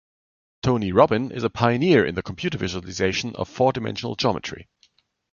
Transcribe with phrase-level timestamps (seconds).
[0.63, 4.67] Tony Robbin is a pioneer in the computer visualization of four-dimensional geometry.